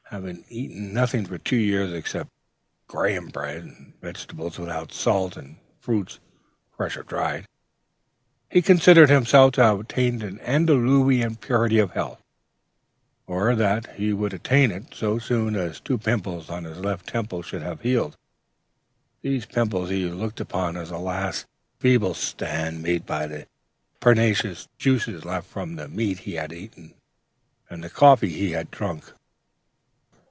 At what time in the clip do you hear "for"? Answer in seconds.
1.25-1.37